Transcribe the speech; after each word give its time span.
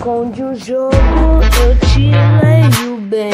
esconde 0.00 0.42
o 0.42 0.54
jogo, 0.54 0.96
eu 1.62 1.76
te 1.88 2.10
leio 2.42 2.96
bem. 3.02 3.30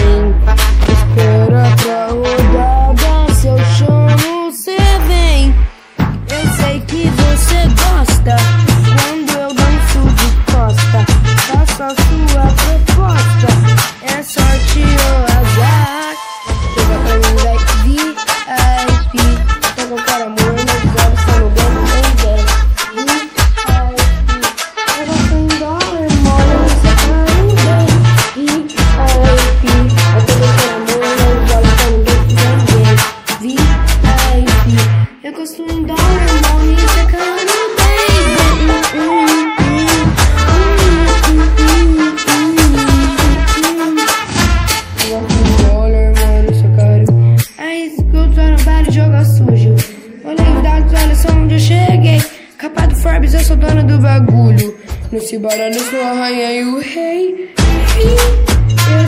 Os 50.57 50.63
dados, 50.63 50.93
olha 50.93 51.15
só 51.15 51.29
onde 51.33 51.55
eu 51.55 51.61
cheguei. 51.61 52.23
Capa 52.59 52.87
do 52.87 52.97
Forbes, 52.97 53.35
eu 53.35 53.41
sou 53.41 53.57
dona 53.57 53.85
do 53.85 53.99
bagulho. 53.99 54.77
Nesse 55.13 55.39
baralho 55.39 55.79
sou 55.79 56.01
a 56.01 56.13
rainha 56.13 56.53
e 56.53 56.65
o 56.65 56.81
rei. 56.81 57.55
Eu 57.99 59.06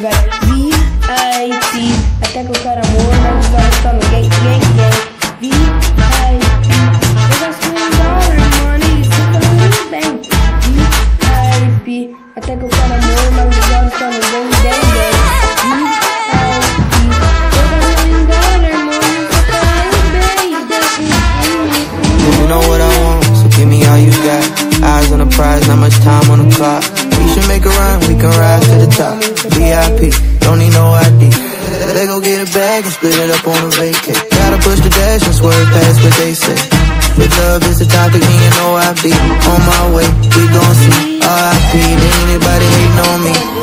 Vai. 0.00 0.12
VIP. 0.46 1.74
Até 2.22 2.42
que 2.42 2.50
o 2.50 2.54
cara 2.62 2.80
morra, 2.92 3.38
os 3.38 3.52
olhos 3.52 3.74
estão 3.76 3.92
no 3.92 4.00
gay, 4.08 4.26
gay, 4.42 4.60
gay. 4.76 4.96
VIP. 5.40 6.68
Eu 7.28 7.36
gosto 7.38 7.68
de 7.68 7.84
dólar, 7.98 8.40
money, 8.62 8.94
isso 9.02 9.10
tá 9.10 9.38
tudo 9.40 9.68
bem. 9.90 10.10
VIP. 11.84 12.16
Até 12.34 12.52
que 12.56 12.64
o 12.64 12.68
cara 12.68 12.96
morra, 12.96 13.44
os 13.46 13.58
olhos 13.76 13.92
estão 13.92 14.10
no 14.10 14.20
dólar, 14.20 14.56
money, 14.70 15.84
isso 15.84 16.00
tá. 16.00 16.38
You 22.38 22.48
know 22.48 22.60
what 22.68 22.80
I 22.80 22.84
want, 23.02 23.24
so 23.36 23.48
give 23.50 23.66
me 23.66 23.84
all 23.84 23.98
you 23.98 24.12
got. 24.22 24.69
Eyes 25.00 25.12
on 25.12 25.20
the 25.20 25.30
prize, 25.32 25.66
not 25.66 25.78
much 25.78 25.96
time 26.04 26.28
on 26.28 26.44
the 26.44 26.50
clock. 26.54 26.84
We 27.16 27.24
should 27.32 27.48
make 27.48 27.64
a 27.64 27.72
run, 27.72 28.00
we 28.04 28.20
can 28.20 28.28
rise 28.36 28.64
to 28.68 28.76
the 28.84 28.90
top. 28.92 29.16
VIP, 29.56 30.12
don't 30.44 30.58
need 30.58 30.76
no 30.76 30.92
ID. 30.92 31.32
They 31.96 32.04
go 32.04 32.20
get 32.20 32.44
a 32.44 32.48
bag 32.52 32.84
and 32.84 32.92
split 32.92 33.16
it 33.16 33.30
up 33.32 33.46
on 33.48 33.64
a 33.64 33.70
vacay. 33.80 34.18
Gotta 34.28 34.58
push 34.60 34.80
the 34.84 34.90
dash 34.90 35.24
and 35.24 35.34
swerve 35.34 35.68
past 35.72 36.04
what 36.04 36.12
they 36.20 36.34
say. 36.34 36.58
With 37.16 37.32
love 37.40 37.64
is 37.64 37.78
the 37.80 37.88
topic, 37.88 38.20
me 38.20 38.36
and 38.44 39.00
be 39.00 39.12
on 39.16 39.60
my 39.64 39.84
way. 39.96 40.08
We 40.36 40.44
gon' 40.52 40.74
see 40.84 41.16
RIP, 41.16 41.72
anybody 42.20 42.66
hating 42.68 43.00
on 43.08 43.18
me. 43.24 43.59